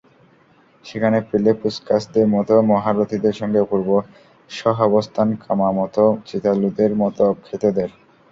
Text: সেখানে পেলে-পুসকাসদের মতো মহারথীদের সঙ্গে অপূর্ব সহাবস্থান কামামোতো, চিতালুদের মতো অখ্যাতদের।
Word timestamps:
সেখানে 0.85 1.17
পেলে-পুসকাসদের 1.29 2.25
মতো 2.27 2.53
মহারথীদের 2.71 3.33
সঙ্গে 3.33 3.59
অপূর্ব 3.61 3.89
সহাবস্থান 4.49 5.27
কামামোতো, 5.43 6.05
চিতালুদের 6.27 6.91
মতো 7.01 7.21
অখ্যাতদের। 7.33 7.89